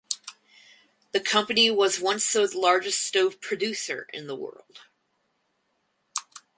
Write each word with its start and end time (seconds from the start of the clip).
The 1.11 1.19
company 1.19 1.69
was 1.69 1.99
once 1.99 2.33
the 2.33 2.47
largest 2.57 3.03
stove 3.03 3.39
producer 3.39 4.07
in 4.11 4.25
the 4.25 4.35
world. 4.35 4.81